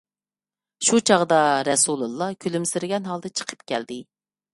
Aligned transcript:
شۇ 0.85 1.01
چاغدا 1.09 1.37
رەسۇلىللا 1.67 2.29
كۈلۈمسىرىگەن 2.45 3.07
ھالدا 3.11 3.31
چىقىپ 3.41 3.63
كەلدى. 3.73 3.99